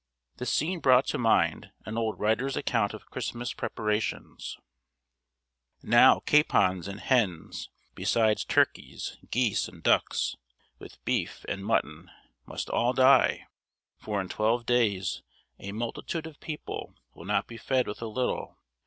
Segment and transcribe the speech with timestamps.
[0.37, 4.57] The scene brought to mind an old writer's account of Christmas preparations:
[5.83, 10.37] "Now capons and hens, besides turkeys, geese, and ducks,
[10.79, 12.09] with beef and mutton
[12.47, 13.45] must all die;
[13.99, 15.21] for in twelve days
[15.59, 18.57] a multitude of people will not be fed with a little.